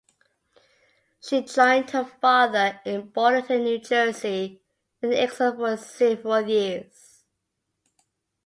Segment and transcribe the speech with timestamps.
[1.23, 4.63] She joined her father in Bordentown, New Jersey
[4.99, 7.23] in exile for several years.